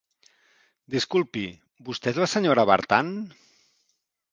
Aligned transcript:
Disculpi, 0.95 1.43
vostè 1.91 2.11
és 2.15 2.19
la 2.25 2.31
senyora 2.33 2.67
Vartan? 2.73 3.15